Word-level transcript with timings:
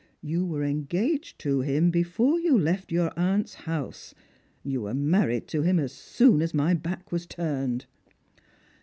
You 0.23 0.43
were 0.47 0.63
engaged 0.63 1.37
to 1.41 1.61
him 1.61 1.91
before 1.91 2.39
you 2.39 2.57
left 2.57 2.91
your 2.91 3.11
aunt's 3.15 3.53
house. 3.53 4.15
You 4.63 4.81
were 4.81 4.95
married 4.95 5.47
to 5.49 5.61
him 5.61 5.77
as 5.77 5.91
soon 5.93 6.41
as 6.41 6.55
my 6.55 6.73
back 6.73 7.11
was 7.11 7.27
turned." 7.27 7.85